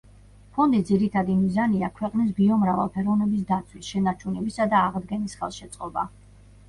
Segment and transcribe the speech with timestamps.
[0.53, 6.09] ფონდის ძირითადი მიზანია ქვეყნის ბიომრავალფეროვნების დაცვის, შენარჩუნებისა და აღდგენის ხელშეწყობა.